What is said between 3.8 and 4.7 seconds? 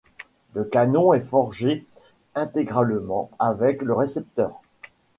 le récepteur.